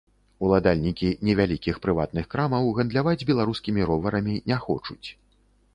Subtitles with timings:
[0.45, 5.05] Уладальнікі невялікіх прыватных крамаў гандляваць беларускімі роварамі не хочуць.